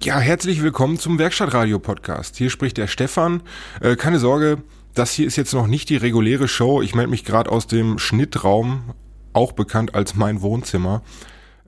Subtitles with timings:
[0.00, 2.36] Ja, herzlich willkommen zum Werkstattradio-Podcast.
[2.36, 3.42] Hier spricht der Stefan.
[3.80, 4.62] Äh, keine Sorge,
[4.94, 6.82] das hier ist jetzt noch nicht die reguläre Show.
[6.82, 8.94] Ich melde mich gerade aus dem Schnittraum,
[9.32, 11.02] auch bekannt als mein Wohnzimmer.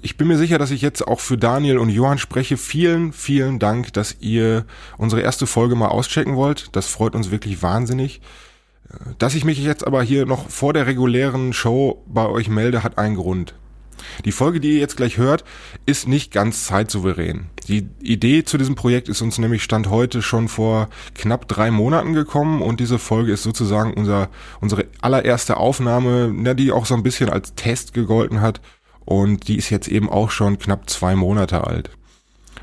[0.00, 2.56] Ich bin mir sicher, dass ich jetzt auch für Daniel und Johann spreche.
[2.56, 4.64] Vielen, vielen Dank, dass ihr
[4.96, 6.68] unsere erste Folge mal auschecken wollt.
[6.76, 8.20] Das freut uns wirklich wahnsinnig.
[9.18, 12.96] Dass ich mich jetzt aber hier noch vor der regulären Show bei euch melde, hat
[12.96, 13.56] einen Grund.
[14.24, 15.44] Die Folge, die ihr jetzt gleich hört,
[15.86, 17.46] ist nicht ganz zeitsouverän.
[17.68, 22.14] Die Idee zu diesem Projekt ist uns nämlich Stand heute schon vor knapp drei Monaten
[22.14, 24.28] gekommen und diese Folge ist sozusagen unser,
[24.60, 28.60] unsere allererste Aufnahme, die auch so ein bisschen als Test gegolten hat
[29.04, 31.90] und die ist jetzt eben auch schon knapp zwei Monate alt.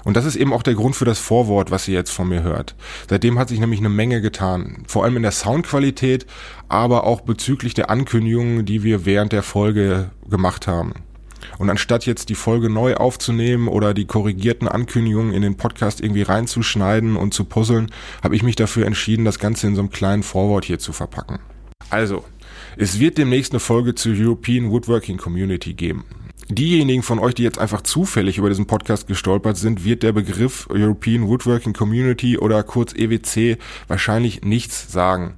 [0.04, 2.42] Und das ist eben auch der Grund für das Vorwort, was ihr jetzt von mir
[2.42, 2.76] hört.
[3.10, 4.84] Seitdem hat sich nämlich eine Menge getan.
[4.88, 6.26] Vor allem in der Soundqualität,
[6.70, 10.94] aber auch bezüglich der Ankündigungen, die wir während der Folge gemacht haben.
[11.58, 16.22] Und anstatt jetzt die Folge neu aufzunehmen oder die korrigierten Ankündigungen in den Podcast irgendwie
[16.22, 17.92] reinzuschneiden und zu puzzeln,
[18.24, 21.40] habe ich mich dafür entschieden, das Ganze in so einem kleinen Vorwort hier zu verpacken.
[21.90, 22.24] Also,
[22.78, 26.06] es wird demnächst eine Folge zur European Woodworking Community geben.
[26.50, 30.68] Diejenigen von euch, die jetzt einfach zufällig über diesen Podcast gestolpert sind, wird der Begriff
[30.70, 35.38] European Woodworking Community oder kurz EWC wahrscheinlich nichts sagen.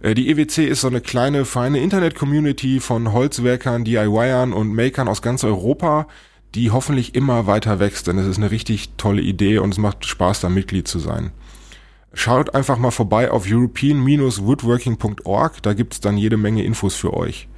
[0.00, 5.22] Äh, die EWC ist so eine kleine, feine Internet-Community von Holzwerkern, DIYern und Makern aus
[5.22, 6.08] ganz Europa,
[6.54, 10.06] die hoffentlich immer weiter wächst, denn es ist eine richtig tolle Idee und es macht
[10.06, 11.30] Spaß, da Mitglied zu sein.
[12.14, 17.48] Schaut einfach mal vorbei auf european-woodworking.org, da gibt's dann jede Menge Infos für euch.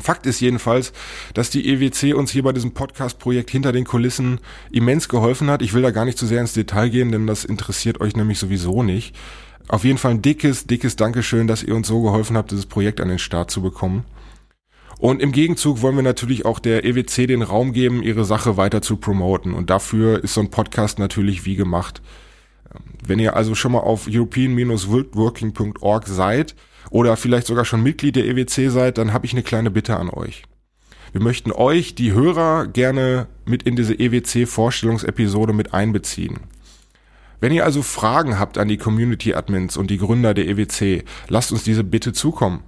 [0.00, 0.92] Fakt ist jedenfalls,
[1.34, 4.40] dass die EWC uns hier bei diesem Podcast-Projekt hinter den Kulissen
[4.72, 5.62] immens geholfen hat.
[5.62, 8.40] Ich will da gar nicht zu sehr ins Detail gehen, denn das interessiert euch nämlich
[8.40, 9.14] sowieso nicht.
[9.68, 13.00] Auf jeden Fall ein dickes, dickes Dankeschön, dass ihr uns so geholfen habt, dieses Projekt
[13.00, 14.04] an den Start zu bekommen.
[14.98, 18.80] Und im Gegenzug wollen wir natürlich auch der EWC den Raum geben, ihre Sache weiter
[18.82, 19.52] zu promoten.
[19.54, 22.00] Und dafür ist so ein Podcast natürlich wie gemacht.
[23.06, 26.54] Wenn ihr also schon mal auf european-working.org seid
[26.90, 30.10] oder vielleicht sogar schon Mitglied der EWC seid, dann habe ich eine kleine Bitte an
[30.10, 30.44] euch.
[31.12, 36.40] Wir möchten euch, die Hörer, gerne mit in diese EWC-Vorstellungsepisode mit einbeziehen.
[37.44, 41.52] Wenn ihr also Fragen habt an die Community Admins und die Gründer der EWC, lasst
[41.52, 42.62] uns diese bitte zukommen.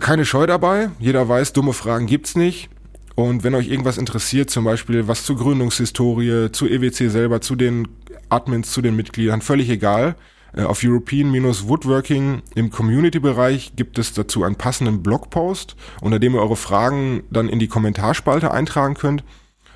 [0.00, 2.68] Keine Scheu dabei, jeder weiß, dumme Fragen gibt's nicht.
[3.14, 7.86] Und wenn euch irgendwas interessiert, zum Beispiel was zur Gründungshistorie, zu EWC selber, zu den
[8.28, 10.16] Admins, zu den Mitgliedern, völlig egal.
[10.52, 16.56] Äh, auf European-Woodworking im Community-Bereich gibt es dazu einen passenden Blogpost, unter dem ihr eure
[16.56, 19.22] Fragen dann in die Kommentarspalte eintragen könnt.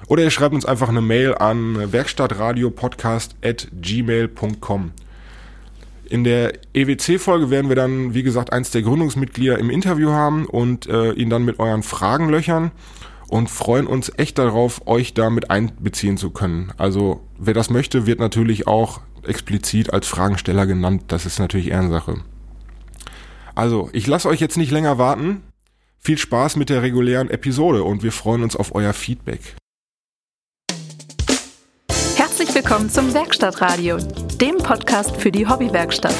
[0.07, 4.93] Oder ihr schreibt uns einfach eine Mail an werkstattradiopodcast.gmail.com.
[6.11, 10.89] In der EWC-Folge werden wir dann, wie gesagt, eins der Gründungsmitglieder im Interview haben und
[10.89, 12.73] äh, ihn dann mit euren Fragen löchern
[13.29, 16.73] und freuen uns echt darauf, euch damit einbeziehen zu können.
[16.77, 21.05] Also wer das möchte, wird natürlich auch explizit als Fragensteller genannt.
[21.09, 22.17] Das ist natürlich Ehrensache.
[23.55, 25.43] Also, ich lasse euch jetzt nicht länger warten.
[26.01, 29.60] Viel Spaß mit der regulären Episode und wir freuen uns auf euer Feedback.
[32.41, 33.99] Herzlich willkommen zum Werkstattradio,
[34.41, 36.15] dem Podcast für die Hobbywerkstatt.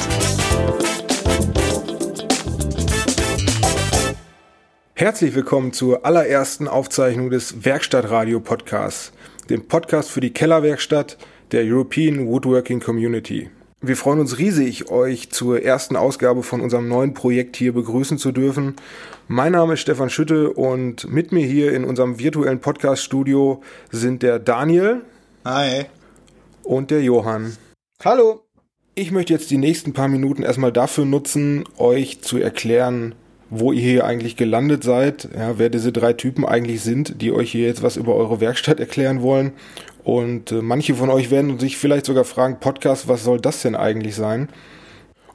[4.93, 9.13] Herzlich willkommen zur allerersten Aufzeichnung des Werkstattradio-Podcasts,
[9.49, 11.17] dem Podcast für die Kellerwerkstatt
[11.53, 13.49] der European Woodworking Community.
[13.81, 18.31] Wir freuen uns riesig, euch zur ersten Ausgabe von unserem neuen Projekt hier begrüßen zu
[18.31, 18.75] dürfen.
[19.27, 24.37] Mein Name ist Stefan Schütte und mit mir hier in unserem virtuellen Podcast-Studio sind der
[24.37, 25.01] Daniel.
[25.45, 25.87] Hi
[26.71, 27.57] und der Johann.
[28.01, 28.43] Hallo.
[28.95, 33.13] Ich möchte jetzt die nächsten paar Minuten erstmal dafür nutzen, euch zu erklären,
[33.49, 37.51] wo ihr hier eigentlich gelandet seid, ja, wer diese drei Typen eigentlich sind, die euch
[37.51, 39.51] hier jetzt was über eure Werkstatt erklären wollen.
[40.05, 43.75] Und äh, manche von euch werden sich vielleicht sogar fragen, Podcast, was soll das denn
[43.75, 44.47] eigentlich sein?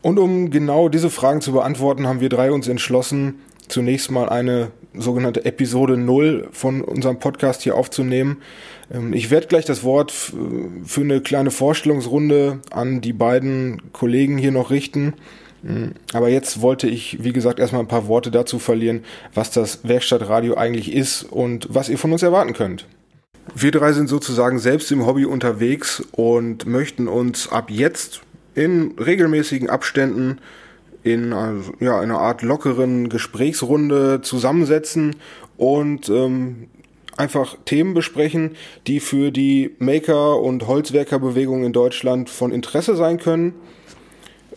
[0.00, 4.70] Und um genau diese Fragen zu beantworten, haben wir drei uns entschlossen, zunächst mal eine
[5.00, 8.42] sogenannte Episode 0 von unserem Podcast hier aufzunehmen.
[8.92, 14.52] Ähm, ich werde gleich das Wort für eine kleine Vorstellungsrunde an die beiden Kollegen hier
[14.52, 15.14] noch richten.
[15.62, 19.04] Mm, aber jetzt wollte ich, wie gesagt, erstmal ein paar Worte dazu verlieren,
[19.34, 22.86] was das Werkstattradio eigentlich ist und was ihr von uns erwarten könnt.
[23.54, 28.22] Wir drei sind sozusagen selbst im Hobby unterwegs und möchten uns ab jetzt
[28.54, 30.38] in regelmäßigen Abständen
[31.06, 35.14] in also, ja, einer Art lockeren Gesprächsrunde zusammensetzen
[35.56, 36.66] und ähm,
[37.16, 38.56] einfach Themen besprechen,
[38.88, 43.54] die für die Maker- und Holzwerkerbewegung in Deutschland von Interesse sein können.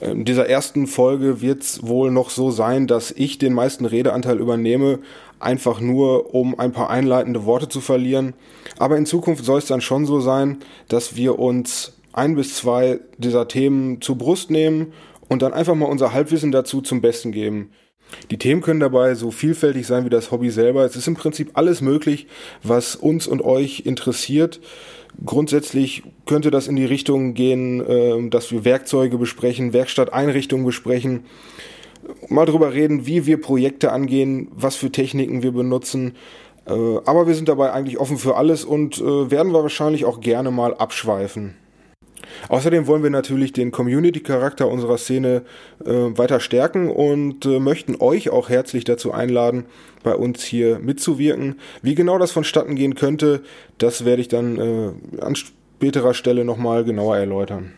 [0.01, 4.39] In dieser ersten Folge wird es wohl noch so sein, dass ich den meisten Redeanteil
[4.39, 4.99] übernehme,
[5.39, 8.33] einfach nur um ein paar einleitende Worte zu verlieren.
[8.79, 10.57] Aber in Zukunft soll es dann schon so sein,
[10.87, 14.93] dass wir uns ein bis zwei dieser Themen zur Brust nehmen
[15.29, 17.71] und dann einfach mal unser Halbwissen dazu zum Besten geben.
[18.31, 20.83] Die Themen können dabei so vielfältig sein wie das Hobby selber.
[20.83, 22.27] Es ist im Prinzip alles möglich,
[22.63, 24.59] was uns und euch interessiert.
[25.25, 31.25] Grundsätzlich könnte das in die Richtung gehen, ähm, dass wir Werkzeuge besprechen, Werkstatteinrichtungen besprechen,
[32.27, 36.15] mal drüber reden, wie wir Projekte angehen, was für Techniken wir benutzen.
[36.65, 40.21] Äh, aber wir sind dabei eigentlich offen für alles und äh, werden wir wahrscheinlich auch
[40.21, 41.55] gerne mal abschweifen.
[42.47, 45.43] Außerdem wollen wir natürlich den Community-Charakter unserer Szene
[45.85, 49.65] äh, weiter stärken und äh, möchten euch auch herzlich dazu einladen,
[50.03, 51.59] bei uns hier mitzuwirken.
[51.81, 53.41] Wie genau das vonstatten gehen könnte,
[53.77, 57.73] das werde ich dann äh, an späterer Stelle nochmal genauer erläutern.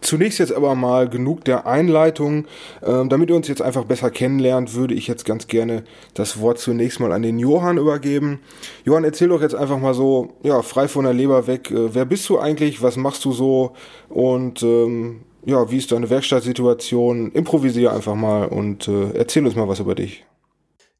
[0.00, 2.46] Zunächst jetzt aber mal genug der Einleitung.
[2.84, 6.58] Ähm, damit ihr uns jetzt einfach besser kennenlernt, würde ich jetzt ganz gerne das Wort
[6.58, 8.40] zunächst mal an den Johann übergeben.
[8.84, 11.70] Johann, erzähl doch jetzt einfach mal so, ja, frei von der Leber weg.
[11.70, 12.82] Äh, wer bist du eigentlich?
[12.82, 13.72] Was machst du so?
[14.08, 17.32] Und ähm, ja, wie ist deine Werkstattsituation?
[17.32, 20.24] Improvisier einfach mal und äh, erzähl uns mal was über dich.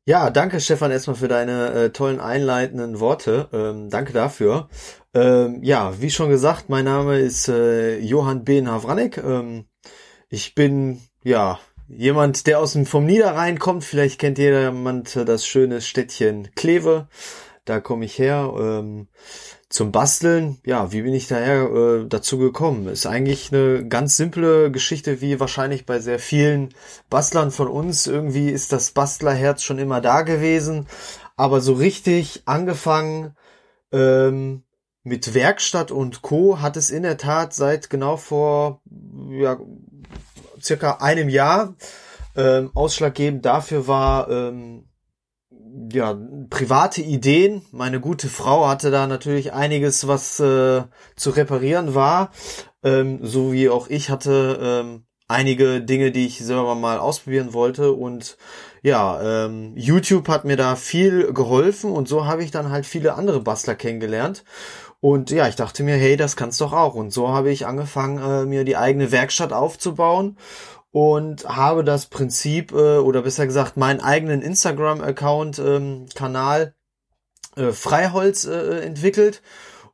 [0.08, 3.46] Ja, danke Stefan erstmal für deine äh, tollen einleitenden Worte.
[3.52, 4.70] Ähm, danke dafür.
[5.12, 8.64] Ähm, ja, wie schon gesagt, mein Name ist äh, Johann B.
[8.64, 9.18] Havranek.
[9.18, 9.66] Ähm,
[10.30, 13.84] ich bin ja jemand, der aus dem vom Niederrhein kommt.
[13.84, 17.08] Vielleicht kennt jemand das schöne Städtchen Kleve.
[17.68, 18.54] Da komme ich her.
[18.58, 19.08] Ähm,
[19.68, 22.88] zum Basteln, ja, wie bin ich daher äh, dazu gekommen?
[22.88, 26.70] Ist eigentlich eine ganz simple Geschichte, wie wahrscheinlich bei sehr vielen
[27.10, 28.06] Bastlern von uns.
[28.06, 30.86] Irgendwie ist das Bastlerherz schon immer da gewesen,
[31.36, 33.36] aber so richtig angefangen
[33.92, 34.62] ähm,
[35.02, 36.62] mit Werkstatt und Co.
[36.62, 38.80] hat es in der Tat seit genau vor
[39.30, 39.58] ja,
[40.58, 41.74] circa einem Jahr.
[42.34, 44.87] Ähm, ausschlaggebend dafür war ähm,
[45.92, 46.18] ja,
[46.50, 47.62] private Ideen.
[47.70, 50.82] Meine gute Frau hatte da natürlich einiges, was äh,
[51.16, 52.30] zu reparieren war.
[52.82, 57.92] Ähm, so wie auch ich hatte ähm, einige Dinge, die ich selber mal ausprobieren wollte.
[57.92, 58.36] Und
[58.82, 63.14] ja, ähm, YouTube hat mir da viel geholfen und so habe ich dann halt viele
[63.14, 64.44] andere Bastler kennengelernt.
[65.00, 66.94] Und ja, ich dachte mir, hey, das kannst doch auch.
[66.94, 70.36] Und so habe ich angefangen, äh, mir die eigene Werkstatt aufzubauen
[70.98, 76.74] und habe das Prinzip äh, oder besser gesagt meinen eigenen Instagram-Account ähm, Kanal
[77.54, 79.40] äh, Freiholz äh, entwickelt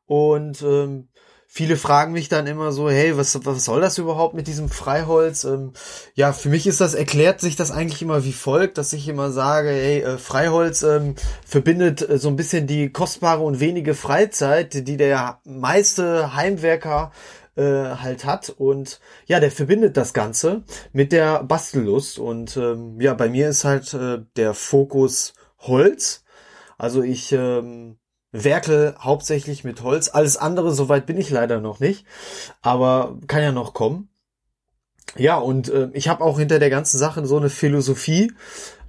[0.07, 1.09] und ähm,
[1.47, 5.45] viele fragen mich dann immer so, hey, was, was soll das überhaupt mit diesem Freiholz?
[5.45, 5.75] Ähm,
[6.15, 9.31] ja, für mich ist das, erklärt sich das eigentlich immer wie folgt, dass ich immer
[9.31, 11.17] sage, hey, äh, Freiholz ähm,
[11.47, 17.13] verbindet äh, so ein bisschen die kostbare und wenige Freizeit, die der meiste Heimwerker
[17.57, 18.51] äh, halt hat.
[18.51, 22.19] Und ja, der verbindet das Ganze mit der Bastellust.
[22.19, 26.25] Und ähm, ja, bei mir ist halt äh, der Fokus Holz.
[26.79, 27.97] Also ich ähm,
[28.33, 30.09] werkel hauptsächlich mit Holz.
[30.09, 32.05] Alles andere, soweit bin ich leider noch nicht.
[32.63, 34.09] Aber kann ja noch kommen.
[35.17, 38.33] Ja, und äh, ich habe auch hinter der ganzen Sache so eine Philosophie.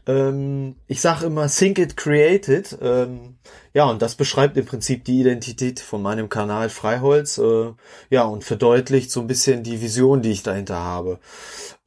[0.07, 2.77] Ähm, ich sage immer, think it, create it.
[2.81, 3.37] Ähm,
[3.73, 7.37] ja, und das beschreibt im Prinzip die Identität von meinem Kanal Freiholz.
[7.37, 7.73] Äh,
[8.09, 11.19] ja, und verdeutlicht so ein bisschen die Vision, die ich dahinter habe.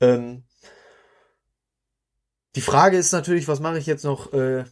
[0.00, 0.44] Ähm,
[2.56, 4.64] die Frage ist natürlich, was mache ich jetzt noch äh,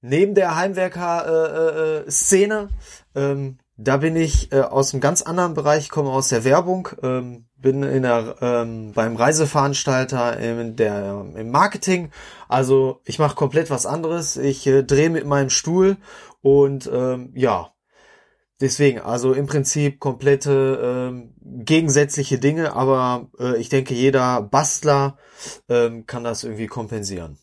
[0.00, 2.68] neben der Heimwerker-Szene?
[3.14, 6.44] Äh, äh, ähm, da bin ich äh, aus einem ganz anderen Bereich, komme aus der
[6.44, 12.10] Werbung, ähm, bin in der, ähm, beim Reiseveranstalter in der, im Marketing.
[12.48, 14.36] Also ich mache komplett was anderes.
[14.36, 15.96] Ich äh, drehe mit meinem Stuhl
[16.42, 17.72] und ähm, ja,
[18.60, 25.18] deswegen, also im Prinzip komplette ähm, gegensätzliche Dinge, aber äh, ich denke, jeder Bastler
[25.68, 27.38] ähm, kann das irgendwie kompensieren.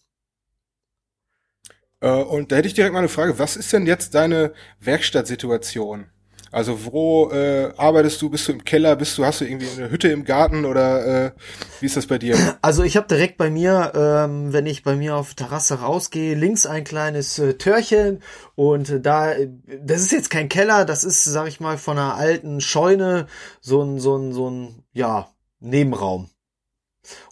[2.01, 6.12] Äh, und da hätte ich direkt mal eine Frage, was ist denn jetzt deine Werkstattsituation?
[6.53, 8.29] Also wo äh, arbeitest du?
[8.29, 8.95] Bist du im Keller?
[8.95, 11.31] Bist du hast du irgendwie eine Hütte im Garten oder äh,
[11.79, 12.38] wie ist das bei dir?
[12.62, 16.65] Also ich habe direkt bei mir, ähm, wenn ich bei mir auf Terrasse rausgehe, links
[16.65, 18.22] ein kleines äh, Türchen
[18.55, 19.33] und äh, da,
[19.81, 23.25] das ist jetzt kein Keller, das ist, sag ich mal, von einer alten Scheune
[23.60, 25.29] so ein so ein so ein ja
[25.60, 26.29] Nebenraum.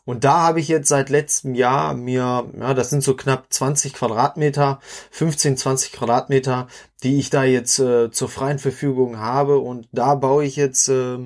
[0.05, 3.93] Und da habe ich jetzt seit letztem Jahr mir, ja, das sind so knapp 20
[3.93, 4.79] Quadratmeter,
[5.11, 6.67] 15, 20 Quadratmeter,
[7.03, 9.59] die ich da jetzt äh, zur freien Verfügung habe.
[9.59, 11.17] Und da baue ich jetzt äh,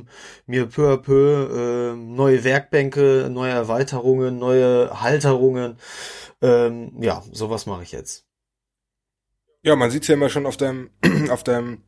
[0.45, 5.77] mir peu à peu äh, neue Werkbänke, neue Erweiterungen, neue Halterungen.
[6.41, 8.25] Ähm, ja, sowas mache ich jetzt.
[9.63, 10.91] Ja, man sieht ja immer schon auf deinem,
[11.29, 11.81] auf deinem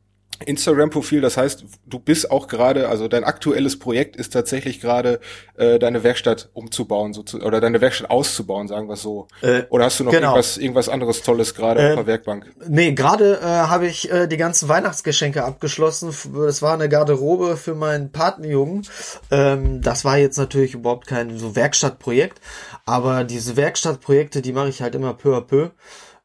[0.44, 1.20] Instagram-Profil.
[1.20, 5.20] Das heißt, du bist auch gerade, also dein aktuelles Projekt ist tatsächlich gerade
[5.56, 9.28] äh, deine Werkstatt umzubauen so zu, oder deine Werkstatt auszubauen, sagen wir es so.
[9.42, 10.28] Äh, oder hast du noch genau.
[10.28, 12.46] irgendwas, irgendwas anderes Tolles gerade äh, auf der Werkbank?
[12.68, 16.14] Nee, gerade äh, habe ich äh, die ganzen Weihnachtsgeschenke abgeschlossen.
[16.34, 18.86] Das war eine Garderobe für meinen Patenjungen.
[19.30, 22.40] Ähm, das war jetzt natürlich überhaupt kein so Werkstattprojekt,
[22.86, 25.70] aber diese Werkstattprojekte, die mache ich halt immer peu à peu.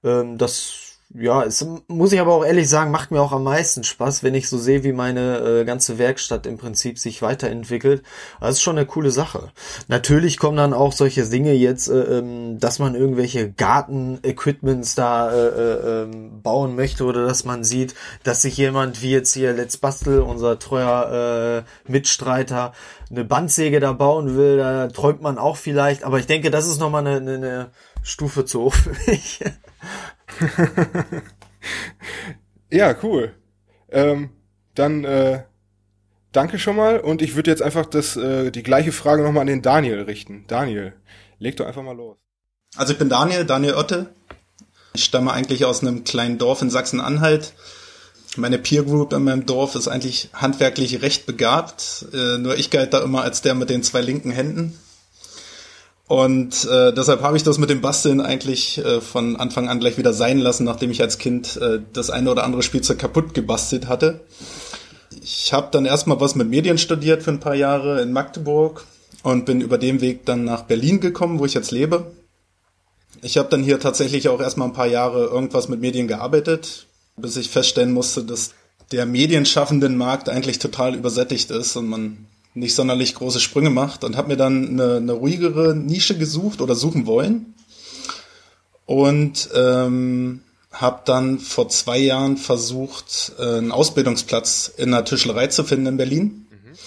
[0.04, 0.83] Ähm, das
[1.16, 4.34] ja, es muss ich aber auch ehrlich sagen, macht mir auch am meisten Spaß, wenn
[4.34, 8.02] ich so sehe, wie meine äh, ganze Werkstatt im Prinzip sich weiterentwickelt.
[8.42, 9.52] Das ist schon eine coole Sache.
[9.88, 15.48] Natürlich kommen dann auch solche Dinge jetzt, äh, ähm, dass man irgendwelche Garten-Equipments da äh,
[15.48, 17.94] äh, ähm, bauen möchte oder dass man sieht,
[18.24, 22.74] dass sich jemand wie jetzt hier Let's Bastel, unser treuer äh, Mitstreiter,
[23.12, 24.58] eine Bandsäge da bauen will.
[24.58, 27.70] Da träumt man auch vielleicht, aber ich denke, das ist nochmal eine, eine, eine
[28.02, 29.40] Stufe zu hoch für mich.
[32.72, 33.34] ja, cool.
[33.90, 34.30] Ähm,
[34.76, 35.44] dann äh,
[36.32, 39.48] danke schon mal und ich würde jetzt einfach das, äh, die gleiche Frage nochmal an
[39.48, 40.46] den Daniel richten.
[40.48, 40.94] Daniel,
[41.40, 42.18] leg doch einfach mal los.
[42.76, 44.10] Also ich bin Daniel, Daniel Otte.
[44.94, 47.54] Ich stamme eigentlich aus einem kleinen Dorf in Sachsen-Anhalt.
[48.36, 52.08] Meine Peer Group in meinem Dorf ist eigentlich handwerklich recht begabt.
[52.14, 54.80] Äh, nur ich galt da immer als der mit den zwei linken Händen.
[56.08, 59.98] Und äh, deshalb habe ich das mit dem Basteln eigentlich äh, von Anfang an gleich
[59.98, 63.88] wieder sein lassen, nachdem ich als Kind äh, das eine oder andere Spielzeug kaputt gebastelt
[63.88, 64.20] hatte.
[65.22, 68.86] Ich habe dann erstmal was mit Medien studiert für ein paar Jahre in Magdeburg
[69.24, 72.12] und bin über den Weg dann nach Berlin gekommen, wo ich jetzt lebe.
[73.22, 77.38] Ich habe dann hier tatsächlich auch erstmal ein paar Jahre irgendwas mit Medien gearbeitet, bis
[77.38, 78.52] ich feststellen musste, dass
[78.92, 84.16] der medienschaffenden Markt eigentlich total übersättigt ist und man nicht sonderlich große Sprünge macht und
[84.16, 87.54] habe mir dann eine, eine, ruhigere Nische gesucht oder suchen wollen
[88.86, 90.42] und ähm,
[90.72, 95.98] habe dann vor zwei Jahren versucht, äh, einen Ausbildungsplatz in einer Tischlerei zu finden in
[95.98, 96.78] Berlin mhm.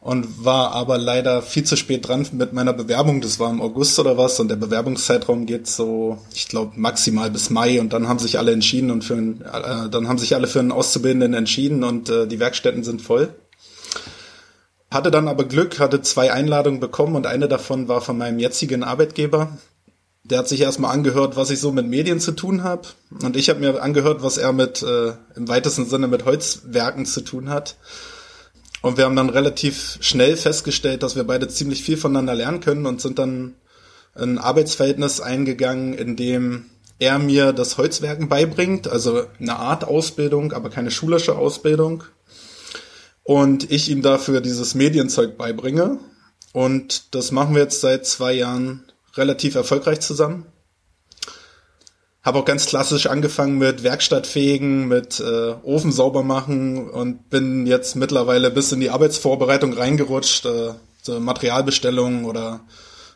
[0.00, 3.20] und war aber leider viel zu spät dran mit meiner Bewerbung.
[3.20, 7.50] Das war im August oder was und der Bewerbungszeitraum geht so, ich glaube maximal bis
[7.50, 10.46] Mai und dann haben sich alle entschieden und für einen, äh, dann haben sich alle
[10.46, 13.34] für einen Auszubildenden entschieden und äh, die Werkstätten sind voll.
[14.90, 18.82] Hatte dann aber Glück, hatte zwei Einladungen bekommen und eine davon war von meinem jetzigen
[18.82, 19.56] Arbeitgeber.
[20.24, 22.88] Der hat sich erstmal angehört, was ich so mit Medien zu tun habe.
[23.22, 27.20] Und ich habe mir angehört, was er mit äh, im weitesten Sinne mit Holzwerken zu
[27.20, 27.76] tun hat.
[28.82, 32.86] Und wir haben dann relativ schnell festgestellt, dass wir beide ziemlich viel voneinander lernen können
[32.86, 33.54] und sind dann
[34.14, 36.66] ein Arbeitsverhältnis eingegangen, in dem
[36.98, 42.04] er mir das Holzwerken beibringt, also eine Art Ausbildung, aber keine schulische Ausbildung
[43.24, 45.98] und ich ihm dafür dieses Medienzeug beibringe.
[46.52, 48.84] Und das machen wir jetzt seit zwei Jahren
[49.14, 50.46] relativ erfolgreich zusammen.
[52.22, 57.96] Habe auch ganz klassisch angefangen mit Werkstattfegen, mit äh, Ofen sauber machen und bin jetzt
[57.96, 62.60] mittlerweile bis in die Arbeitsvorbereitung reingerutscht, äh, so Materialbestellungen oder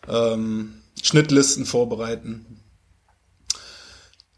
[0.08, 2.62] ähm, Schnittlisten vorbereiten.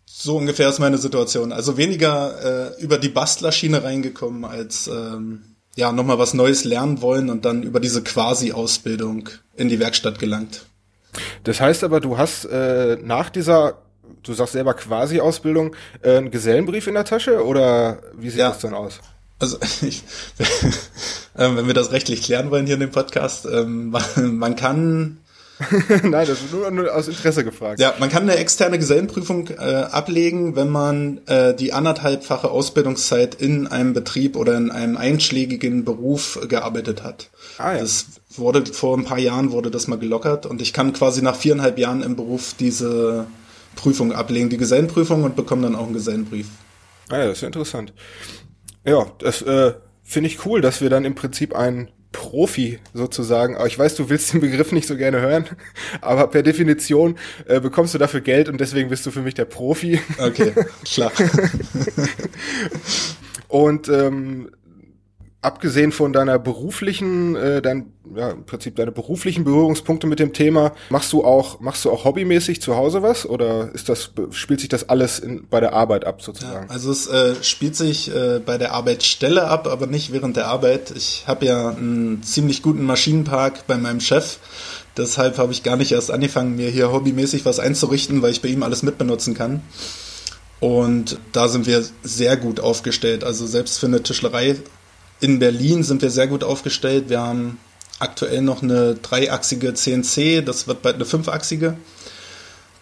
[0.06, 1.52] So ungefähr ist meine Situation.
[1.52, 7.30] Also weniger äh, über die Bastlerschiene reingekommen als ähm, ja, nochmal was Neues lernen wollen
[7.30, 10.66] und dann über diese Quasi-Ausbildung in die Werkstatt gelangt.
[11.44, 13.78] Das heißt aber, du hast äh, nach dieser,
[14.22, 18.48] du sagst selber Quasi-Ausbildung, äh, einen Gesellenbrief in der Tasche oder wie sieht ja.
[18.48, 19.00] das dann aus?
[19.38, 20.02] Also ich,
[21.34, 24.04] äh, wenn wir das rechtlich klären wollen hier in dem Podcast, ähm, man,
[24.36, 25.18] man kann
[26.02, 27.80] Nein, das ist nur, nur, aus Interesse gefragt.
[27.80, 33.66] Ja, man kann eine externe Gesellenprüfung äh, ablegen, wenn man äh, die anderthalbfache Ausbildungszeit in
[33.66, 37.30] einem Betrieb oder in einem einschlägigen Beruf gearbeitet hat.
[37.58, 37.80] Ah, ja.
[37.80, 41.36] Das wurde vor ein paar Jahren wurde das mal gelockert und ich kann quasi nach
[41.36, 43.26] viereinhalb Jahren im Beruf diese
[43.76, 46.48] Prüfung ablegen, die Gesellenprüfung und bekomme dann auch einen Gesellenbrief.
[47.08, 47.94] Ah ja, das ist interessant.
[48.84, 49.72] Ja, das äh,
[50.02, 53.56] finde ich cool, dass wir dann im Prinzip einen Profi sozusagen.
[53.56, 55.44] Aber ich weiß, du willst den Begriff nicht so gerne hören,
[56.00, 59.44] aber per Definition äh, bekommst du dafür Geld und deswegen bist du für mich der
[59.44, 60.00] Profi.
[60.18, 60.52] Okay,
[60.84, 61.12] klar.
[63.48, 64.50] und ähm,
[65.42, 70.72] abgesehen von deiner beruflichen, äh, dein, ja, im Prinzip deine beruflichen Berührungspunkte mit dem Thema,
[70.90, 74.68] machst du auch, machst du auch hobbymäßig zu Hause was oder ist das, spielt sich
[74.68, 76.66] das alles in, bei der Arbeit ab sozusagen?
[76.66, 80.48] Ja, also es äh, spielt sich äh, bei der Arbeitsstelle ab, aber nicht während der
[80.48, 80.92] Arbeit.
[80.96, 84.38] Ich habe ja einen ziemlich guten Maschinenpark bei meinem Chef.
[84.96, 88.48] Deshalb habe ich gar nicht erst angefangen, mir hier hobbymäßig was einzurichten, weil ich bei
[88.48, 89.62] ihm alles mitbenutzen kann.
[90.58, 93.24] Und da sind wir sehr gut aufgestellt.
[93.24, 94.56] Also selbst für eine Tischlerei
[95.20, 97.08] in Berlin sind wir sehr gut aufgestellt.
[97.08, 97.58] Wir haben
[97.98, 101.76] aktuell noch eine dreiachsige CNC, das wird bald eine fünfachsige.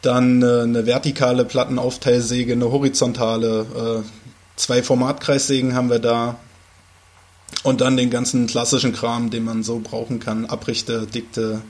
[0.03, 4.03] Dann eine, eine vertikale Plattenaufteilsäge, eine horizontale.
[4.05, 4.09] Äh,
[4.57, 6.37] zwei Formatkreissägen haben wir da.
[7.63, 10.45] Und dann den ganzen klassischen Kram, den man so brauchen kann.
[10.47, 11.63] Abrichte, Dikte,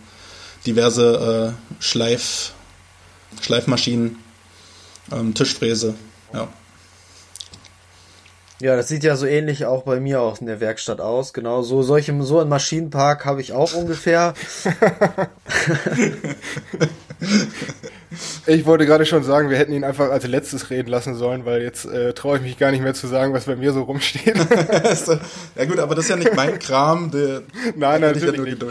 [0.67, 2.53] diverse äh, Schleif,
[3.41, 4.17] Schleifmaschinen,
[5.13, 5.95] ähm, Tischfräse,
[6.33, 6.49] ja.
[8.61, 11.33] Ja, das sieht ja so ähnlich auch bei mir aus in der Werkstatt aus.
[11.33, 14.35] Genau, so solche so ein Maschinenpark habe ich auch ungefähr.
[18.47, 21.63] ich wollte gerade schon sagen, wir hätten ihn einfach als letztes reden lassen sollen, weil
[21.63, 24.37] jetzt äh, traue ich mich gar nicht mehr zu sagen, was bei mir so rumsteht.
[25.57, 27.11] ja gut, aber das ist ja nicht mein Kram.
[27.11, 27.43] Der,
[27.77, 28.63] Nein, natürlich ja nicht.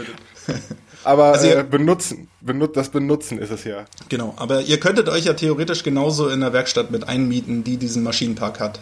[1.04, 3.84] Aber also ihr, äh, benutzen, benut, das Benutzen ist es ja.
[4.08, 8.02] Genau, aber ihr könntet euch ja theoretisch genauso in der Werkstatt mit einmieten, die diesen
[8.02, 8.80] Maschinenpark hat.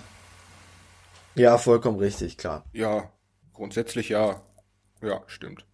[1.35, 2.65] Ja, vollkommen richtig, klar.
[2.73, 3.11] Ja,
[3.53, 4.43] grundsätzlich ja.
[5.03, 5.65] Ja, stimmt.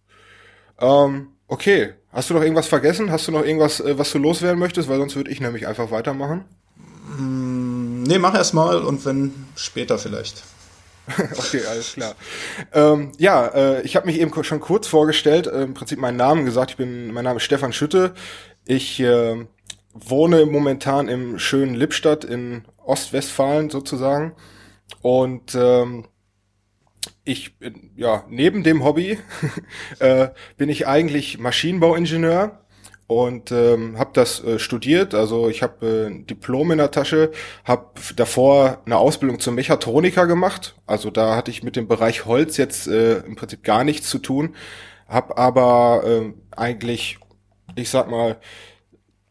[0.79, 3.11] Ähm, okay, hast du noch irgendwas vergessen?
[3.11, 4.89] Hast du noch irgendwas, äh, was du loswerden möchtest?
[4.89, 6.45] Weil sonst würde ich nämlich einfach weitermachen.
[7.17, 10.43] Mm, nee, mach erst mal und wenn später vielleicht.
[11.37, 12.15] okay, alles klar.
[12.73, 16.45] Ähm, ja, äh, ich habe mich eben schon kurz vorgestellt, äh, im Prinzip meinen Namen
[16.45, 16.71] gesagt.
[16.71, 18.13] Ich bin, mein Name ist Stefan Schütte.
[18.65, 19.45] Ich äh,
[19.93, 24.35] wohne momentan im schönen Lippstadt in Ostwestfalen sozusagen.
[25.01, 26.05] Und ähm,
[27.23, 29.17] ich bin, ja, neben dem Hobby
[29.99, 32.59] äh, bin ich eigentlich Maschinenbauingenieur
[33.09, 35.15] und ähm, habe das äh, studiert.
[35.15, 37.31] Also ich habe äh, ein Diplom in der Tasche,
[37.65, 40.75] habe davor eine Ausbildung zum Mechatroniker gemacht.
[40.85, 44.19] Also da hatte ich mit dem Bereich Holz jetzt äh, im Prinzip gar nichts zu
[44.19, 44.55] tun,
[45.07, 47.17] habe aber äh, eigentlich,
[47.75, 48.37] ich sag mal,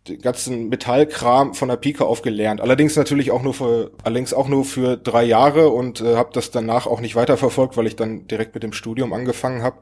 [0.09, 2.23] den ganzen Metallkram von der Pike auf.
[2.25, 6.51] Allerdings natürlich auch nur für, allerdings auch nur für drei Jahre und äh, habe das
[6.51, 9.79] danach auch nicht weiterverfolgt, weil ich dann direkt mit dem Studium angefangen habe.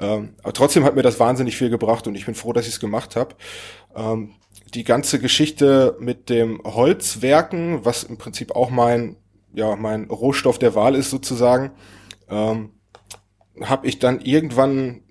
[0.00, 2.74] Ähm, aber trotzdem hat mir das wahnsinnig viel gebracht und ich bin froh, dass ich
[2.74, 3.34] es gemacht habe.
[3.94, 4.34] Ähm,
[4.74, 9.16] die ganze Geschichte mit dem Holzwerken, was im Prinzip auch mein,
[9.52, 11.70] ja, mein Rohstoff der Wahl ist sozusagen,
[12.28, 12.70] ähm,
[13.60, 15.03] habe ich dann irgendwann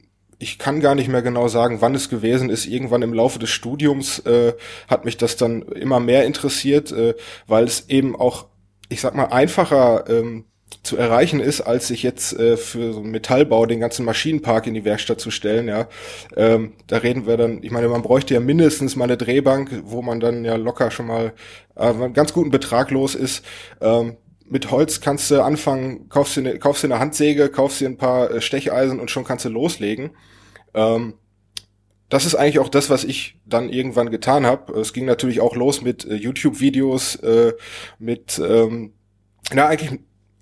[0.43, 2.65] ich kann gar nicht mehr genau sagen, wann es gewesen ist.
[2.65, 4.53] Irgendwann im Laufe des Studiums äh,
[4.89, 7.15] hat mich das dann immer mehr interessiert, äh,
[7.47, 8.47] weil es eben auch,
[8.89, 10.45] ich sag mal, einfacher ähm,
[10.83, 14.73] zu erreichen ist, als sich jetzt äh, für so einen Metallbau den ganzen Maschinenpark in
[14.73, 15.69] die Werkstatt zu stellen.
[15.69, 15.87] Ja,
[16.35, 17.63] ähm, da reden wir dann.
[17.63, 21.07] Ich meine, man bräuchte ja mindestens mal eine Drehbank, wo man dann ja locker schon
[21.07, 21.33] mal
[21.75, 23.45] äh, einen ganz guten Betrag los ist.
[23.79, 24.17] Ähm,
[24.53, 27.97] mit Holz kannst du anfangen, kaufst dir eine, kaufst dir eine Handsäge, kaufst dir ein
[27.97, 30.11] paar äh, Stecheisen und schon kannst du loslegen.
[30.75, 31.15] Ähm,
[32.07, 34.79] das ist eigentlich auch das, was ich dann irgendwann getan habe.
[34.79, 37.53] Es ging natürlich auch los mit äh, YouTube-Videos, äh,
[37.97, 38.93] mit, ähm,
[39.51, 39.99] na eigentlich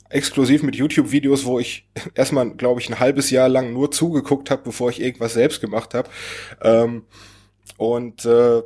[0.09, 4.63] exklusiv mit YouTube-Videos, wo ich erstmal, glaube ich, ein halbes Jahr lang nur zugeguckt habe,
[4.63, 6.09] bevor ich irgendwas selbst gemacht habe.
[6.61, 7.03] Ähm,
[7.77, 8.61] und äh,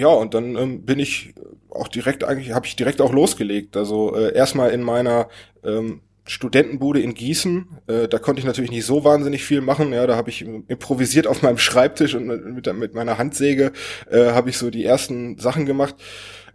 [0.00, 1.34] ja, und dann ähm, bin ich
[1.68, 3.76] auch direkt eigentlich, habe ich direkt auch losgelegt.
[3.76, 5.28] Also äh, erstmal in meiner
[5.62, 7.68] ähm, Studentenbude in Gießen.
[7.86, 9.92] Äh, da konnte ich natürlich nicht so wahnsinnig viel machen.
[9.92, 13.72] Ja, da habe ich improvisiert auf meinem Schreibtisch und mit, mit meiner Handsäge
[14.10, 15.96] äh, habe ich so die ersten Sachen gemacht.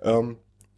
[0.02, 0.38] Ähm,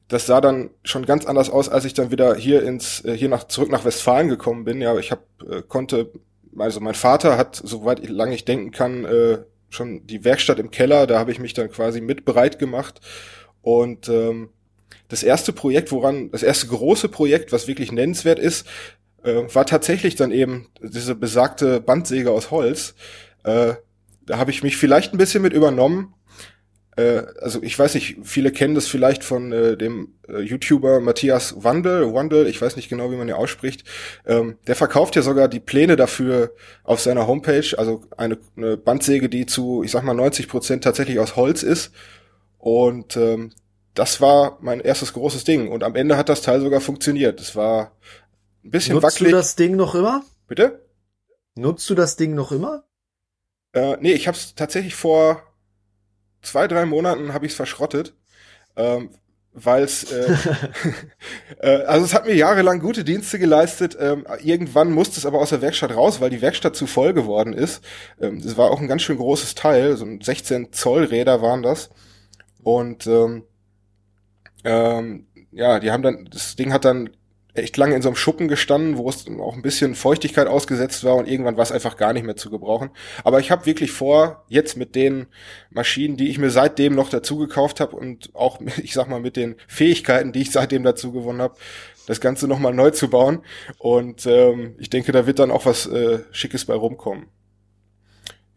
[0.10, 3.30] das sah dann schon ganz anders aus, als ich dann wieder hier ins äh, hier
[3.30, 4.82] nach zurück nach Westfalen gekommen bin.
[4.82, 6.12] Ja, ich habe äh, konnte
[6.58, 9.38] also mein Vater hat soweit ich, lange ich denken kann äh,
[9.70, 11.08] schon die Werkstatt im Keller.
[11.08, 13.02] Da habe ich mich dann quasi mit bereit gemacht
[13.62, 14.50] und ähm,
[15.10, 18.68] das erste Projekt, woran, das erste große Projekt, was wirklich nennenswert ist,
[19.24, 22.96] äh, war tatsächlich dann eben diese besagte Bandsäge aus Holz.
[23.44, 23.74] Äh,
[24.26, 26.14] da habe ich mich vielleicht ein bisschen mit übernommen.
[26.98, 31.64] Äh, also ich weiß nicht, viele kennen das vielleicht von äh, dem äh, YouTuber Matthias
[31.64, 33.84] Wandel, Wandel, ich weiß nicht genau, wie man ihn ausspricht.
[34.26, 39.30] Ähm, der verkauft ja sogar die Pläne dafür auf seiner Homepage, also eine, eine Bandsäge,
[39.30, 41.92] die zu, ich sag mal, 90 Prozent tatsächlich aus Holz ist.
[42.58, 43.54] Und ähm,
[43.94, 45.70] das war mein erstes großes Ding.
[45.70, 47.40] Und am Ende hat das Teil sogar funktioniert.
[47.40, 47.92] Es war
[48.64, 49.32] ein bisschen Nutzt wackelig.
[49.32, 50.24] Nutzt du das Ding noch immer?
[50.48, 50.86] Bitte?
[51.56, 52.86] Nutzt du das Ding noch immer?
[53.74, 55.47] Äh, nee, ich habe es tatsächlich vor
[56.48, 58.16] zwei, drei Monaten habe ich es verschrottet.
[58.76, 59.10] Ähm,
[59.60, 60.36] weil es äh,
[61.62, 63.98] äh, also es hat mir jahrelang gute Dienste geleistet.
[64.00, 67.54] Ähm, irgendwann musste es aber aus der Werkstatt raus, weil die Werkstatt zu voll geworden
[67.54, 67.84] ist.
[68.22, 71.64] Ähm, das war auch ein ganz schön großes Teil, so ein 16 Zoll Räder waren
[71.64, 71.90] das.
[72.62, 73.44] Und ähm,
[74.64, 77.10] ähm, ja, die haben dann, das Ding hat dann
[77.58, 81.16] echt lange in so einem Schuppen gestanden, wo es auch ein bisschen Feuchtigkeit ausgesetzt war
[81.16, 82.90] und irgendwann war es einfach gar nicht mehr zu gebrauchen.
[83.24, 85.28] Aber ich habe wirklich vor, jetzt mit den
[85.70, 89.36] Maschinen, die ich mir seitdem noch dazu gekauft habe und auch, ich sag mal, mit
[89.36, 91.56] den Fähigkeiten, die ich seitdem dazu gewonnen habe,
[92.08, 93.44] das Ganze nochmal neu zu bauen.
[93.78, 97.28] Und ähm, ich denke, da wird dann auch was äh, Schickes bei rumkommen.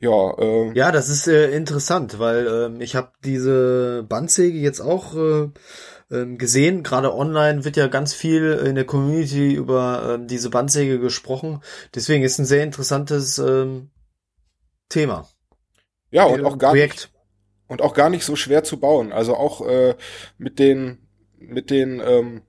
[0.00, 5.14] Ja, äh, ja, das ist äh, interessant, weil äh, ich habe diese Bandsäge jetzt auch
[5.14, 5.48] äh,
[6.10, 6.82] ähm, gesehen.
[6.82, 11.62] Gerade online wird ja ganz viel in der Community über ähm, diese Bandsäge gesprochen.
[11.94, 13.90] Deswegen ist ein sehr interessantes ähm,
[14.88, 15.28] Thema.
[16.10, 16.94] Ja, und auch gar Projekt.
[16.94, 17.10] Nicht,
[17.68, 19.12] und auch gar nicht so schwer zu bauen.
[19.12, 19.94] Also auch äh,
[20.38, 20.98] mit den
[21.38, 22.42] mit den ähm,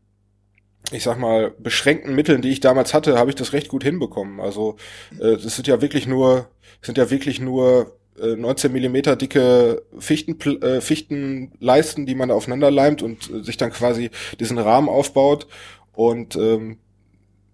[0.92, 4.40] ich sag mal, beschränkten Mitteln, die ich damals hatte, habe ich das recht gut hinbekommen.
[4.40, 4.78] Also
[5.20, 6.50] äh, das sind ja wirklich nur,
[6.82, 13.02] sind ja wirklich nur äh, 19 Millimeter dicke Fichten, äh, Fichtenleisten, die man aufeinander leimt
[13.02, 15.48] und äh, sich dann quasi diesen Rahmen aufbaut.
[15.94, 16.78] Und ähm,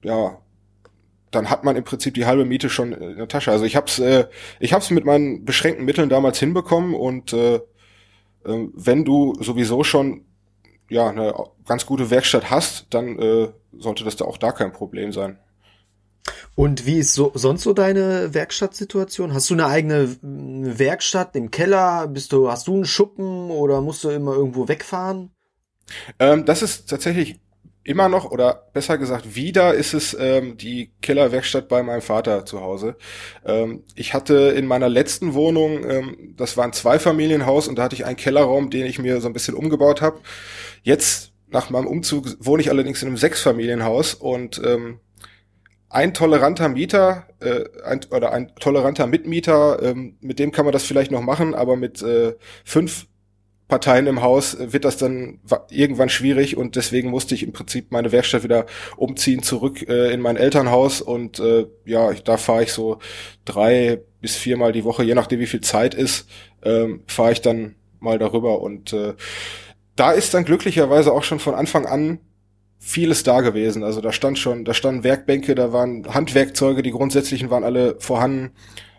[0.04, 0.38] ja,
[1.32, 3.52] dann hat man im Prinzip die halbe Miete schon in der Tasche.
[3.52, 4.28] Also ich hab's, äh,
[4.60, 7.62] ich hab's mit meinen beschränkten Mitteln damals hinbekommen und äh, äh,
[8.46, 10.26] wenn du sowieso schon
[10.90, 11.34] ja eine
[11.66, 15.38] ganz gute Werkstatt hast, dann äh, sollte das da auch da kein Problem sein.
[16.58, 19.32] Und wie ist so, sonst so deine Werkstattsituation?
[19.32, 22.08] Hast du eine eigene Werkstatt im Keller?
[22.08, 25.30] Bist du, hast du einen Schuppen oder musst du immer irgendwo wegfahren?
[26.18, 27.40] Ähm, das ist tatsächlich
[27.84, 32.60] immer noch oder besser gesagt wieder ist es ähm, die Kellerwerkstatt bei meinem Vater zu
[32.60, 32.96] Hause.
[33.46, 37.96] Ähm, ich hatte in meiner letzten Wohnung, ähm, das war ein Zweifamilienhaus und da hatte
[37.96, 40.22] ich einen Kellerraum, den ich mir so ein bisschen umgebaut habe.
[40.82, 45.02] Jetzt nach meinem Umzug wohne ich allerdings in einem Sechsfamilienhaus und ähm,
[45.90, 50.84] ein toleranter Mieter äh, ein, oder ein toleranter Mitmieter, ähm, mit dem kann man das
[50.84, 53.08] vielleicht noch machen, aber mit äh, fünf
[53.68, 57.92] Parteien im Haus äh, wird das dann irgendwann schwierig und deswegen musste ich im Prinzip
[57.92, 62.74] meine Werkstatt wieder umziehen zurück äh, in mein Elternhaus und äh, ja, da fahre ich
[62.74, 63.00] so
[63.46, 66.28] drei bis viermal die Woche, je nachdem wie viel Zeit ist,
[66.64, 69.14] ähm, fahre ich dann mal darüber und äh,
[69.96, 72.20] da ist dann glücklicherweise auch schon von Anfang an
[72.80, 73.84] vieles da gewesen.
[73.84, 78.52] Also da stand schon, da standen Werkbänke, da waren Handwerkzeuge, die grundsätzlichen waren alle vorhanden,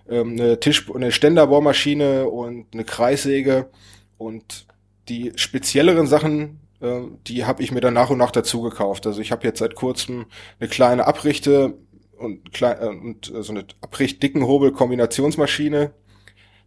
[0.09, 3.71] ähm, eine Tisch, eine Ständerbohrmaschine und eine Kreissäge
[4.17, 4.67] und
[5.09, 9.07] die spezielleren Sachen, äh, die habe ich mir dann nach und nach dazu gekauft.
[9.07, 10.27] Also ich habe jetzt seit kurzem
[10.61, 11.75] eine kleine Abrichte
[12.17, 15.93] und, klein, äh, und äh, so eine abricht-dicken Hobel-Kombinationsmaschine,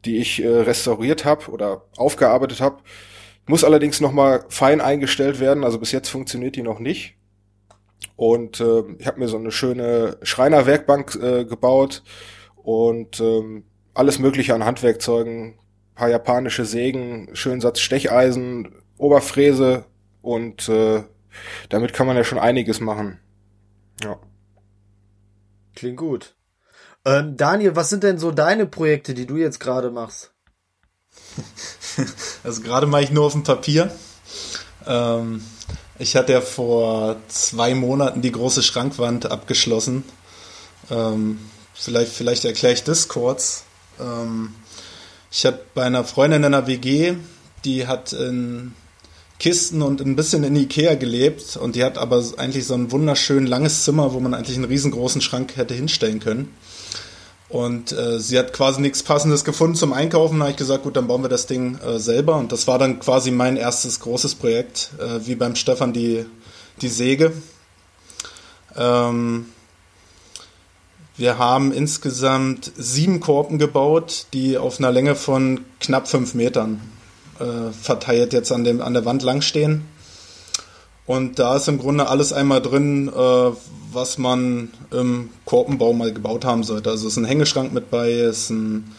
[0.06, 2.82] die ich äh, restauriert habe oder aufgearbeitet habe.
[3.47, 7.15] Muss allerdings nochmal fein eingestellt werden, also bis jetzt funktioniert die noch nicht.
[8.15, 12.04] Und äh, ich habe mir so eine schöne Schreinerwerkbank äh, gebaut
[12.56, 15.60] und ähm, alles mögliche an Handwerkzeugen,
[15.95, 19.86] paar japanische Sägen, schönen Satz Stecheisen, Oberfräse
[20.21, 21.04] und äh,
[21.69, 23.19] damit kann man ja schon einiges machen.
[24.04, 24.19] Ja.
[25.75, 26.36] Klingt gut.
[27.06, 30.31] Ähm, Daniel, was sind denn so deine Projekte, die du jetzt gerade machst?
[32.44, 33.94] Also gerade mache ich nur auf dem Papier.
[34.88, 35.44] Ähm,
[36.00, 40.04] ich hatte ja vor zwei Monaten die große Schrankwand abgeschlossen.
[40.89, 41.39] Ähm,
[41.74, 43.63] vielleicht, vielleicht erkläre ich das kurz.
[44.00, 44.56] Ähm,
[45.32, 47.13] ich habe bei einer Freundin in einer WG,
[47.63, 48.74] die hat in
[49.39, 53.48] Kisten und ein bisschen in Ikea gelebt und die hat aber eigentlich so ein wunderschön
[53.48, 56.54] langes Zimmer, wo man eigentlich einen riesengroßen Schrank hätte hinstellen können.
[57.52, 60.40] Und äh, sie hat quasi nichts Passendes gefunden zum Einkaufen.
[60.40, 62.38] Da habe ich gesagt, gut, dann bauen wir das Ding äh, selber.
[62.38, 66.26] Und das war dann quasi mein erstes großes Projekt, äh, wie beim Stefan die,
[66.82, 67.34] die Säge.
[68.78, 69.48] Ähm,
[71.18, 76.80] wir haben insgesamt sieben Korpen gebaut, die auf einer Länge von knapp fünf Metern
[77.40, 79.86] äh, verteilt jetzt an, dem, an der Wand langstehen.
[81.06, 83.52] Und da ist im Grunde alles einmal drin, äh,
[83.93, 86.89] was man im Korpenbau mal gebaut haben sollte.
[86.89, 88.91] Also es ist ein Hängeschrank mit bei, es ist ein,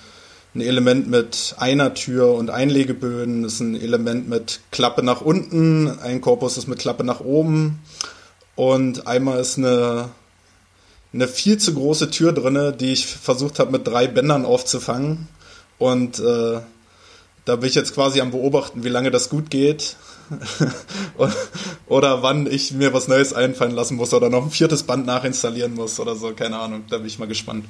[0.55, 5.89] ein Element mit einer Tür und Einlegeböden, es ist ein Element mit Klappe nach unten,
[6.01, 7.81] ein Korpus ist mit Klappe nach oben
[8.55, 10.11] und einmal ist eine
[11.13, 15.29] eine viel zu große Tür drinne, die ich versucht habe mit drei Bändern aufzufangen.
[15.79, 16.61] Und äh,
[17.45, 19.97] da bin ich jetzt quasi am beobachten, wie lange das gut geht.
[21.87, 25.75] oder wann ich mir was Neues einfallen lassen muss oder noch ein viertes Band nachinstallieren
[25.75, 27.67] muss oder so, keine Ahnung, da bin ich mal gespannt.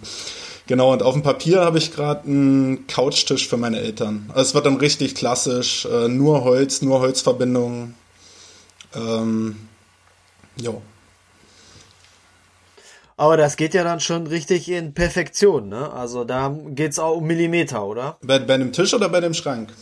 [0.67, 4.27] Genau, und auf dem Papier habe ich gerade einen Couchtisch für meine Eltern.
[4.29, 7.95] Also es wird dann richtig klassisch, äh, nur Holz, nur Holzverbindungen.
[8.95, 9.57] Ähm,
[10.57, 10.81] jo.
[13.17, 15.93] Aber das geht ja dann schon richtig in Perfektion, ne?
[15.93, 18.17] Also da geht's auch um Millimeter, oder?
[18.23, 19.73] Bei, bei dem Tisch oder bei dem Schrank?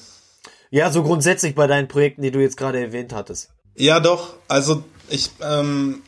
[0.70, 3.50] Ja, so grundsätzlich bei deinen Projekten, die du jetzt gerade erwähnt hattest.
[3.74, 4.34] Ja, doch.
[4.46, 6.02] Also ich, ähm,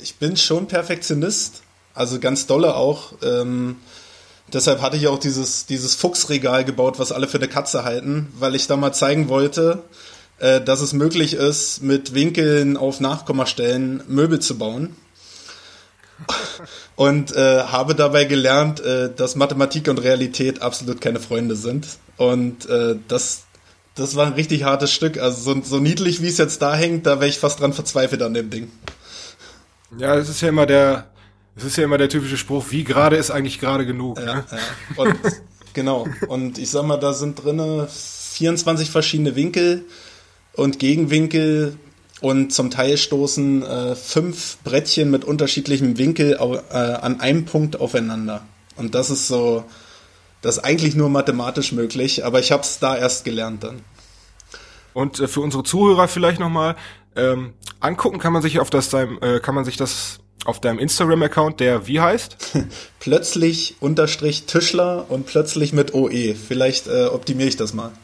[0.00, 1.62] ich bin schon Perfektionist.
[1.94, 3.12] Also ganz dolle auch.
[3.22, 3.76] Ähm,
[4.50, 8.54] deshalb hatte ich auch dieses, dieses Fuchsregal gebaut, was alle für eine Katze halten, weil
[8.54, 9.82] ich da mal zeigen wollte,
[10.38, 14.96] äh, dass es möglich ist, mit Winkeln auf Nachkommastellen Möbel zu bauen
[16.96, 22.70] und äh, habe dabei gelernt, äh, dass Mathematik und Realität absolut keine Freunde sind und
[22.70, 23.42] äh, dass
[23.94, 25.18] das war ein richtig hartes Stück.
[25.18, 28.22] Also so, so niedlich, wie es jetzt da hängt, da wäre ich fast dran verzweifelt
[28.22, 28.70] an dem Ding.
[29.98, 31.10] Ja, es ist ja immer der,
[31.56, 34.18] es ist ja immer der typische Spruch, wie gerade ist eigentlich gerade genug.
[34.18, 34.44] Ja, ne?
[34.50, 34.58] ja.
[34.96, 35.16] Und,
[35.74, 36.06] genau.
[36.28, 39.84] Und ich sag mal, da sind drinne 24 verschiedene Winkel
[40.54, 41.76] und Gegenwinkel
[42.22, 47.80] und zum Teil stoßen äh, fünf Brettchen mit unterschiedlichem Winkel au, äh, an einem Punkt
[47.80, 48.42] aufeinander.
[48.76, 49.64] Und das ist so,
[50.42, 53.80] das ist eigentlich nur mathematisch möglich, aber ich habe es da erst gelernt dann.
[54.92, 56.76] Und äh, für unsere Zuhörer vielleicht nochmal,
[57.16, 61.60] ähm, angucken kann man sich auf das äh, kann man sich das auf deinem Instagram-Account,
[61.60, 62.36] der wie heißt?
[62.98, 66.34] plötzlich unterstrich Tischler und plötzlich mit OE.
[66.34, 67.92] Vielleicht äh, optimiere ich das mal.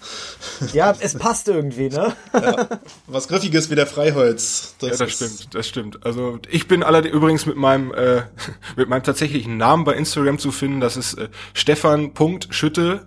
[0.73, 2.15] Ja, es passt irgendwie, ne?
[2.33, 2.81] ja.
[3.07, 4.75] Was Griffiges wie der Freiholz.
[4.81, 6.07] Das ja, das stimmt, das stimmt.
[6.07, 8.23] Also ich bin allerdings übrigens mit meinem äh,
[8.77, 10.81] mit meinem tatsächlichen Namen bei Instagram zu finden.
[10.81, 13.07] Das ist äh, Stefan.schütte.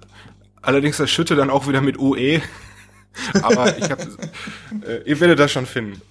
[0.62, 2.42] Allerdings das Schütte dann auch wieder mit OE.
[3.42, 4.08] Aber ich habe,
[4.88, 6.02] äh, ihr werdet das schon finden.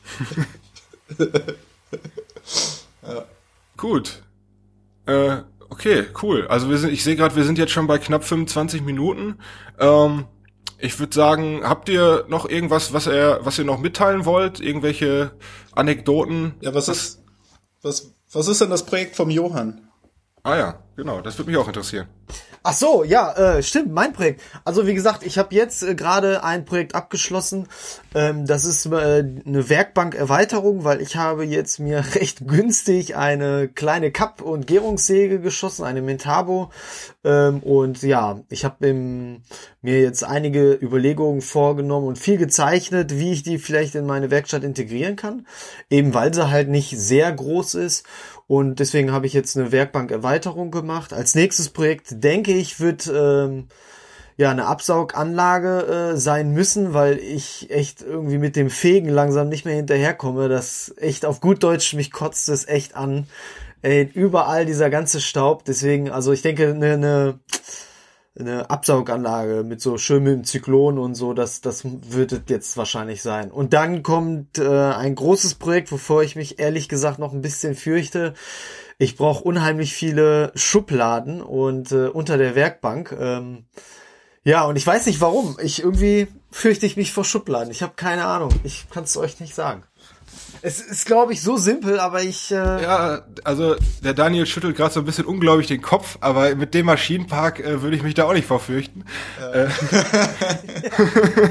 [3.12, 3.24] Ja.
[3.76, 4.22] Gut.
[5.06, 6.46] Äh, okay, cool.
[6.48, 9.38] Also wir sind, ich sehe gerade, wir sind jetzt schon bei knapp 25 Minuten.
[9.78, 10.26] Ähm,
[10.78, 14.60] ich würde sagen, habt ihr noch irgendwas, was er, was ihr noch mitteilen wollt?
[14.60, 15.32] Irgendwelche
[15.72, 16.54] Anekdoten?
[16.60, 17.22] Ja, was ist,
[17.82, 19.88] was, was ist denn das Projekt vom Johann?
[20.42, 22.08] Ah ja, genau, das würde mich auch interessieren.
[22.62, 24.42] Ach so, ja, äh, stimmt, mein Projekt.
[24.66, 27.66] Also wie gesagt, ich habe jetzt äh, gerade ein Projekt abgeschlossen.
[28.14, 28.90] Ähm, das ist äh,
[29.46, 35.86] eine Werkbankerweiterung, weil ich habe jetzt mir recht günstig eine kleine Kapp- und Gärungssäge geschossen,
[35.86, 36.70] eine Mentabo.
[37.24, 39.40] Ähm, und ja, ich habe mir
[40.00, 45.16] jetzt einige Überlegungen vorgenommen und viel gezeichnet, wie ich die vielleicht in meine Werkstatt integrieren
[45.16, 45.46] kann.
[45.88, 48.04] Eben weil sie halt nicht sehr groß ist.
[48.50, 51.12] Und deswegen habe ich jetzt eine Werkbankerweiterung gemacht.
[51.12, 53.68] Als nächstes Projekt denke ich, wird ähm,
[54.36, 59.66] ja eine Absauganlage äh, sein müssen, weil ich echt irgendwie mit dem Fegen langsam nicht
[59.66, 60.48] mehr hinterherkomme.
[60.48, 63.28] Das echt auf gut Deutsch mich kotzt es echt an.
[63.82, 65.64] Ey, überall dieser ganze Staub.
[65.64, 67.38] Deswegen, also ich denke, eine, eine
[68.38, 72.76] eine Absauganlage mit so schön mit dem Zyklon und so, das, das wird es jetzt
[72.76, 73.50] wahrscheinlich sein.
[73.50, 77.74] Und dann kommt äh, ein großes Projekt, wovor ich mich ehrlich gesagt noch ein bisschen
[77.74, 78.34] fürchte.
[78.98, 83.16] Ich brauche unheimlich viele Schubladen und äh, unter der Werkbank.
[83.18, 83.64] Ähm,
[84.44, 85.56] ja, und ich weiß nicht warum.
[85.62, 87.70] Ich irgendwie fürchte ich mich vor Schubladen.
[87.70, 88.52] Ich habe keine Ahnung.
[88.62, 89.84] Ich kann es euch nicht sagen.
[90.62, 92.50] Es ist, glaube ich, so simpel, aber ich.
[92.50, 96.74] Äh ja, also der Daniel schüttelt gerade so ein bisschen ungläubig den Kopf, aber mit
[96.74, 99.04] dem Maschinenpark äh, würde ich mich da auch nicht verfürchten.
[99.40, 99.64] Ja.
[99.64, 99.68] Äh,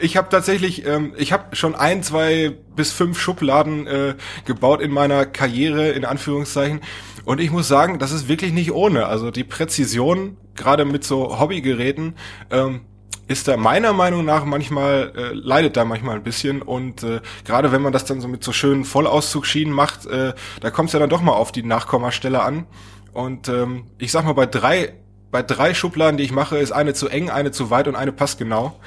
[0.00, 4.92] ich habe tatsächlich, ähm, ich habe schon ein, zwei bis fünf Schubladen äh, gebaut in
[4.92, 6.80] meiner Karriere, in Anführungszeichen.
[7.24, 9.06] Und ich muss sagen, das ist wirklich nicht ohne.
[9.06, 12.14] Also die Präzision, gerade mit so Hobbygeräten,
[12.50, 12.82] ähm,
[13.28, 17.70] ist da meiner Meinung nach manchmal, äh, leidet da manchmal ein bisschen und äh, gerade
[17.70, 20.98] wenn man das dann so mit so schönen Vollauszugsschienen macht, äh, da kommt es ja
[20.98, 22.66] dann doch mal auf die Nachkommastelle an.
[23.12, 24.94] Und ähm, ich sag mal, bei drei,
[25.30, 28.12] bei drei Schubladen, die ich mache, ist eine zu eng, eine zu weit und eine
[28.12, 28.78] passt genau.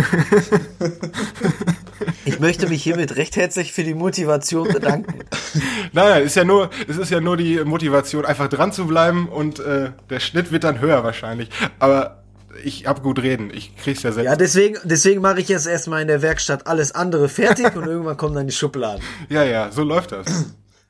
[2.24, 5.20] Ich möchte mich hiermit recht herzlich für die Motivation bedanken.
[5.92, 9.58] Nein, ist ja nur, es ist ja nur die Motivation, einfach dran zu bleiben und
[9.58, 11.48] äh, der Schnitt wird dann höher wahrscheinlich.
[11.78, 12.19] Aber
[12.64, 14.26] ich hab gut reden, ich krieg's ja selbst.
[14.26, 18.16] Ja, deswegen, deswegen mache ich jetzt erstmal in der Werkstatt alles andere fertig und irgendwann
[18.16, 19.02] kommen dann die Schubladen.
[19.28, 20.26] Ja, ja, so läuft das.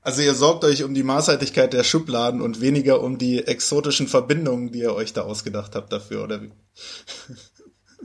[0.02, 4.72] Also ihr sorgt euch um die Maßhaltigkeit der Schubladen und weniger um die exotischen Verbindungen,
[4.72, 6.50] die ihr euch da ausgedacht habt dafür, oder wie?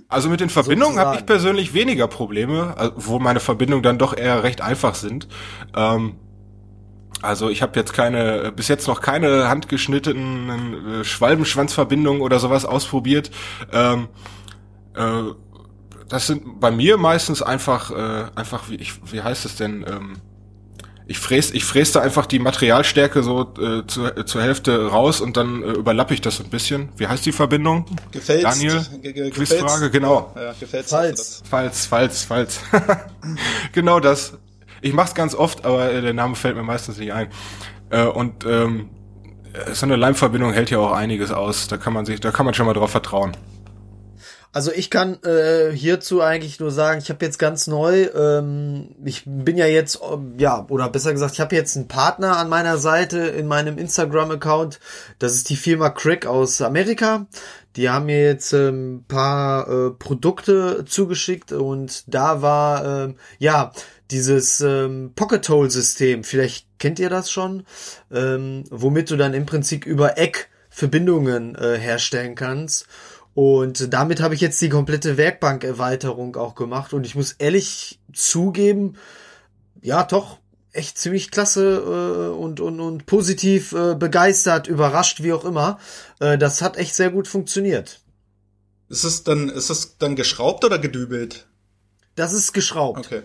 [0.07, 4.43] Also mit den Verbindungen habe ich persönlich weniger Probleme, wo meine Verbindungen dann doch eher
[4.43, 5.27] recht einfach sind.
[5.75, 6.15] Ähm,
[7.21, 13.31] also ich habe jetzt keine, bis jetzt noch keine handgeschnittenen äh, Schwalbenschwanzverbindungen oder sowas ausprobiert.
[13.71, 14.07] Ähm,
[14.95, 15.23] äh,
[16.07, 19.85] das sind bei mir meistens einfach, äh, einfach wie, ich, wie heißt es denn?
[19.87, 20.17] Ähm,
[21.07, 25.21] ich fräs, ich fräs da einfach die Materialstärke so äh, zu, äh, zur Hälfte raus
[25.21, 26.89] und dann äh, überlappe ich das ein bisschen.
[26.97, 27.85] Wie heißt die Verbindung?
[28.11, 28.43] Gefällst.
[28.43, 29.31] Daniel?
[29.31, 30.33] Quizfrage, genau.
[30.35, 30.89] Ja, gefällst.
[30.89, 31.43] Falls.
[31.47, 32.59] Falls, falls, falls.
[33.71, 34.33] genau das.
[34.85, 37.29] Ich mach's ganz oft, aber äh, der Name fällt mir meistens nicht ein.
[37.89, 38.91] Äh, und ähm,
[39.73, 41.67] so eine Leimverbindung hält ja auch einiges aus.
[41.67, 43.35] Da kann man sich, da kann man schon mal drauf vertrauen.
[44.51, 49.23] Also ich kann äh, hierzu eigentlich nur sagen, ich habe jetzt ganz neu, ähm, ich
[49.25, 49.99] bin ja jetzt,
[50.37, 54.79] ja, oder besser gesagt, ich habe jetzt einen Partner an meiner Seite in meinem Instagram-Account.
[55.17, 57.25] Das ist die Firma Crick aus Amerika.
[57.75, 63.73] Die haben mir jetzt ein ähm, paar äh, Produkte zugeschickt und da war, ähm, ja,
[64.11, 67.65] dieses ähm, Pocket Hole System, vielleicht kennt ihr das schon,
[68.11, 72.85] ähm, womit du dann im Prinzip über Eck Verbindungen äh, herstellen kannst.
[73.33, 76.93] Und damit habe ich jetzt die komplette Werkbank-Erweiterung auch gemacht.
[76.93, 78.97] Und ich muss ehrlich zugeben,
[79.81, 80.39] ja, doch,
[80.71, 85.79] echt ziemlich klasse äh, und, und, und positiv äh, begeistert, überrascht, wie auch immer.
[86.19, 88.01] Äh, das hat echt sehr gut funktioniert.
[88.89, 91.47] Ist es dann, ist es dann geschraubt oder gedübelt?
[92.15, 92.99] Das ist geschraubt.
[92.99, 93.23] Okay.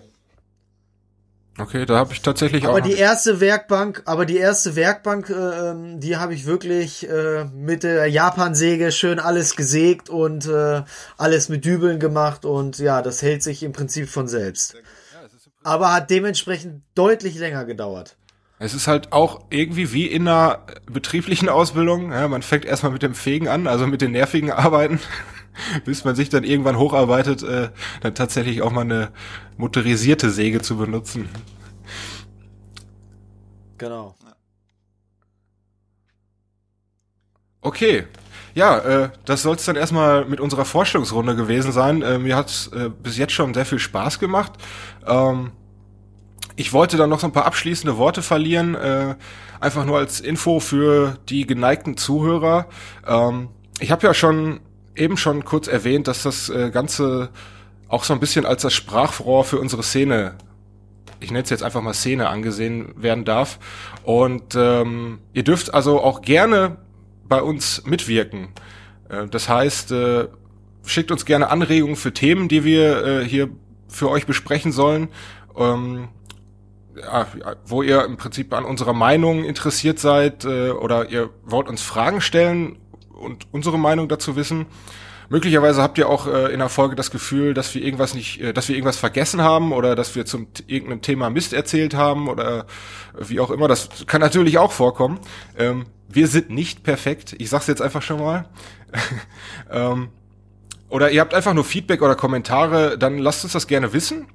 [1.60, 2.78] Okay, da habe ich tatsächlich aber auch.
[2.78, 7.44] Aber die erste Werkbank, aber die erste Werkbank, äh, ähm, die habe ich wirklich äh,
[7.44, 10.82] mit der Japansäge schön alles gesägt und äh,
[11.18, 14.74] alles mit Dübeln gemacht und ja, das hält sich im Prinzip von selbst.
[15.62, 18.16] Aber hat dementsprechend deutlich länger gedauert.
[18.62, 22.12] Es ist halt auch irgendwie wie in einer betrieblichen Ausbildung.
[22.12, 25.00] Ja, man fängt erstmal mit dem Fegen an, also mit den nervigen Arbeiten,
[25.86, 27.70] bis man sich dann irgendwann hocharbeitet, äh,
[28.02, 29.12] dann tatsächlich auch mal eine
[29.56, 31.30] motorisierte Säge zu benutzen.
[33.78, 34.14] Genau.
[37.62, 38.04] Okay.
[38.54, 42.02] Ja, äh, das soll es dann erstmal mit unserer Vorstellungsrunde gewesen sein.
[42.02, 44.52] Äh, mir hat äh, bis jetzt schon sehr viel Spaß gemacht.
[45.06, 45.52] Ähm,
[46.60, 49.14] ich wollte dann noch so ein paar abschließende Worte verlieren, äh,
[49.60, 52.66] einfach nur als Info für die geneigten Zuhörer.
[53.06, 54.60] Ähm, ich habe ja schon
[54.94, 57.30] eben schon kurz erwähnt, dass das äh, Ganze
[57.88, 60.34] auch so ein bisschen als das Sprachrohr für unsere Szene,
[61.18, 63.58] ich nenne es jetzt einfach mal Szene, angesehen werden darf.
[64.02, 66.76] Und ähm, ihr dürft also auch gerne
[67.26, 68.48] bei uns mitwirken.
[69.08, 70.28] Äh, das heißt, äh,
[70.84, 73.48] schickt uns gerne Anregungen für Themen, die wir äh, hier
[73.88, 75.08] für euch besprechen sollen.
[75.56, 76.08] Ähm,
[77.64, 82.20] wo ihr im Prinzip an unserer Meinung interessiert seid äh, oder ihr wollt uns Fragen
[82.20, 82.78] stellen
[83.12, 84.66] und unsere Meinung dazu wissen.
[85.28, 88.52] Möglicherweise habt ihr auch äh, in der Folge das Gefühl, dass wir irgendwas nicht, äh,
[88.52, 92.66] dass wir irgendwas vergessen haben oder dass wir zum irgendeinem Thema Mist erzählt haben oder
[93.16, 93.68] wie auch immer.
[93.68, 95.20] Das kann natürlich auch vorkommen.
[95.56, 97.36] Ähm, wir sind nicht perfekt.
[97.38, 98.48] Ich sag's jetzt einfach schon mal.
[99.70, 100.08] ähm,
[100.88, 104.26] oder ihr habt einfach nur Feedback oder Kommentare, dann lasst uns das gerne wissen.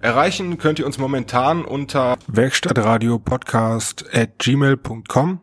[0.00, 5.40] Erreichen könnt ihr uns momentan unter werkstattradiopodcast at gmail.com.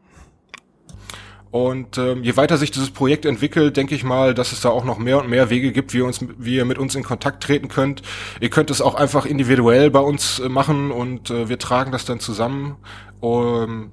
[1.53, 4.85] Und ähm, je weiter sich dieses Projekt entwickelt, denke ich mal, dass es da auch
[4.85, 7.67] noch mehr und mehr Wege gibt, wie, uns, wie ihr mit uns in Kontakt treten
[7.67, 8.01] könnt.
[8.39, 12.05] Ihr könnt es auch einfach individuell bei uns äh, machen und äh, wir tragen das
[12.05, 12.77] dann zusammen.
[13.19, 13.91] Um,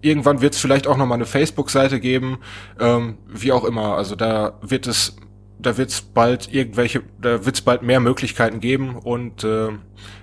[0.00, 2.38] irgendwann wird es vielleicht auch noch mal eine Facebook-Seite geben,
[2.80, 3.94] ähm, wie auch immer.
[3.94, 5.16] Also da wird es,
[5.58, 9.70] da wird es bald irgendwelche, da wird es bald mehr Möglichkeiten geben und äh,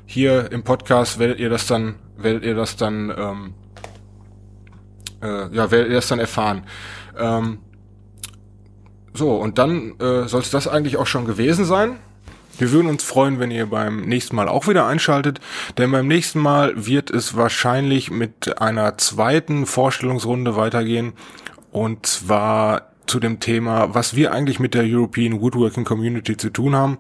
[0.06, 3.54] hier im Podcast werdet ihr das dann, werdet ihr das dann ähm,
[5.22, 6.64] äh, ja, werdet ihr das dann erfahren.
[7.18, 7.60] Ähm,
[9.14, 12.00] so, und dann äh, soll das eigentlich auch schon gewesen sein.
[12.58, 15.40] Wir würden uns freuen, wenn ihr beim nächsten Mal auch wieder einschaltet,
[15.78, 21.14] denn beim nächsten Mal wird es wahrscheinlich mit einer zweiten Vorstellungsrunde weitergehen
[21.72, 26.76] und zwar zu dem Thema, was wir eigentlich mit der European Woodworking Community zu tun
[26.76, 26.98] haben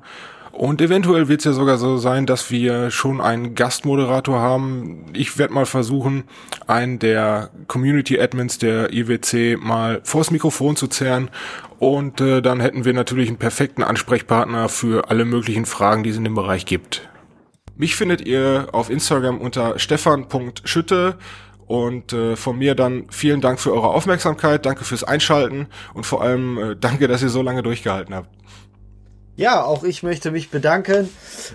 [0.53, 5.05] und eventuell wird es ja sogar so sein, dass wir schon einen Gastmoderator haben.
[5.13, 6.25] Ich werde mal versuchen,
[6.67, 11.31] einen der Community Admins der IWC mal vors Mikrofon zu zerren.
[11.79, 16.17] Und äh, dann hätten wir natürlich einen perfekten Ansprechpartner für alle möglichen Fragen, die es
[16.17, 17.09] in dem Bereich gibt.
[17.75, 21.17] Mich findet ihr auf Instagram unter stefan.schütte.
[21.67, 26.21] Und äh, von mir dann vielen Dank für eure Aufmerksamkeit, danke fürs Einschalten und vor
[26.21, 28.29] allem äh, danke, dass ihr so lange durchgehalten habt.
[29.35, 31.09] Ja, auch ich möchte mich bedanken.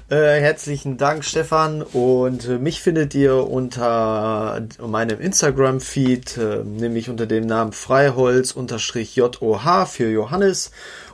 [0.09, 1.83] Äh, herzlichen Dank, Stefan.
[1.83, 10.11] Und äh, mich findet ihr unter meinem Instagram-Feed, äh, nämlich unter dem Namen Freiholz-JOH für
[10.11, 10.73] Johannes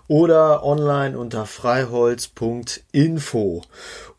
[0.08, 3.62] oder online unter freiholz.info.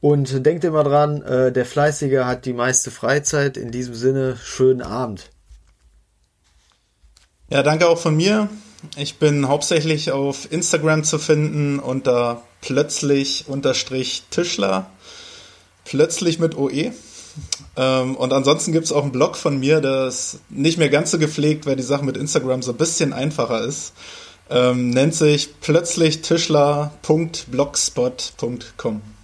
[0.05, 3.57] Und denkt immer dran, äh, der Fleißige hat die meiste Freizeit.
[3.57, 5.31] In diesem Sinne, schönen Abend.
[7.49, 8.47] Ja, danke auch von mir.
[8.97, 14.91] Ich bin hauptsächlich auf Instagram zu finden unter plötzlich unterstrich Tischler.
[15.85, 16.91] Plötzlich mit OE.
[17.75, 21.09] Ähm, und ansonsten gibt es auch einen Blog von mir, der ist nicht mehr ganz
[21.09, 23.93] so gepflegt, weil die Sache mit Instagram so ein bisschen einfacher ist.
[24.51, 29.14] Ähm, nennt sich plötzlich Tischler.blogspot.com.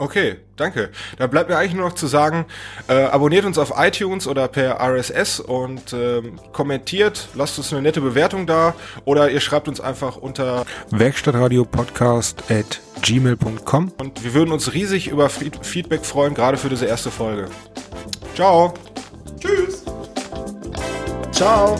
[0.00, 0.90] Okay, danke.
[1.16, 2.46] Da bleibt mir eigentlich nur noch zu sagen,
[2.86, 8.00] äh, abonniert uns auf iTunes oder per RSS und äh, kommentiert, lasst uns eine nette
[8.00, 14.72] Bewertung da oder ihr schreibt uns einfach unter werkstattradiopodcast at gmail.com und wir würden uns
[14.72, 17.48] riesig über Feedback freuen, gerade für diese erste Folge.
[18.36, 18.74] Ciao.
[19.40, 19.84] Tschüss.
[21.32, 21.76] Ciao.